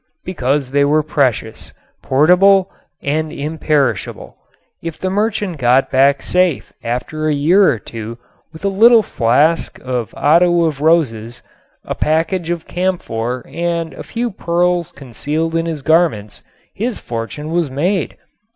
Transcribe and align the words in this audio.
Because 0.25 0.71
they 0.71 0.83
were 0.83 1.03
precious, 1.03 1.73
portable 2.01 2.71
and 3.03 3.31
imperishable. 3.31 4.35
If 4.81 4.97
the 4.97 5.11
merchant 5.11 5.59
got 5.59 5.91
back 5.91 6.23
safe 6.23 6.73
after 6.83 7.27
a 7.27 7.35
year 7.35 7.71
or 7.71 7.77
two 7.77 8.17
with 8.51 8.65
a 8.65 8.67
little 8.67 9.03
flask 9.03 9.77
of 9.77 10.11
otto 10.17 10.63
of 10.63 10.81
roses, 10.81 11.43
a 11.85 11.93
package 11.93 12.49
of 12.49 12.65
camphor 12.67 13.45
and 13.47 13.93
a 13.93 14.01
few 14.01 14.31
pearls 14.31 14.91
concealed 14.91 15.53
in 15.53 15.67
his 15.67 15.83
garments 15.83 16.41
his 16.73 16.97
fortune 16.97 17.51
was 17.51 17.69
made. 17.69 18.17